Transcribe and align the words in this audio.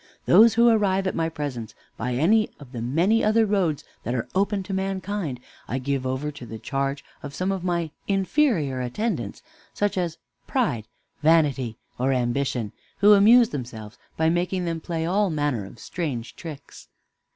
Those 0.25 0.55
who 0.55 0.67
arrive 0.67 1.05
at 1.05 1.13
my 1.13 1.29
presence 1.29 1.75
by 1.95 2.15
any 2.15 2.49
of 2.59 2.71
the 2.71 2.81
many 2.81 3.23
other 3.23 3.45
roads 3.45 3.83
that 4.01 4.15
are 4.15 4.27
open 4.33 4.63
to 4.63 4.73
mankind 4.73 5.39
I 5.67 5.77
give 5.77 6.07
over 6.07 6.31
to 6.31 6.43
the 6.43 6.57
charge 6.57 7.05
of 7.21 7.35
some 7.35 7.51
of 7.51 7.63
my 7.63 7.91
inferior 8.07 8.81
attendants, 8.81 9.43
such 9.75 9.99
as 9.99 10.17
Pride, 10.47 10.87
Vanity, 11.21 11.77
or 11.99 12.13
Ambition, 12.13 12.71
who 12.97 13.13
amuse 13.13 13.49
themselves 13.49 13.99
by 14.17 14.27
making 14.27 14.65
them 14.65 14.79
play 14.81 15.05
all 15.05 15.29
manner 15.29 15.67
of 15.67 15.77
strange 15.77 16.35
tricks." 16.35 16.87